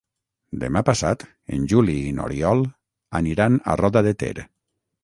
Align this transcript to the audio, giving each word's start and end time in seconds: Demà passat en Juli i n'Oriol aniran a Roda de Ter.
Demà 0.63 0.81
passat 0.87 1.25
en 1.59 1.69
Juli 1.75 1.99
i 2.07 2.15
n'Oriol 2.21 2.65
aniran 3.21 3.63
a 3.75 3.79
Roda 3.85 4.07
de 4.11 4.17
Ter. 4.25 4.35